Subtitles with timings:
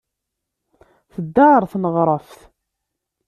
[1.13, 2.39] Tedda ɣer tneɣraft.